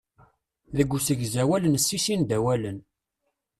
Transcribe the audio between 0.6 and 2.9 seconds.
Deg usegzawal, nessissin-d awalen.